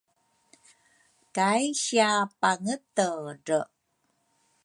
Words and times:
kai 1.35 1.63
sia 1.83 2.09
Pangetedre 2.39 3.59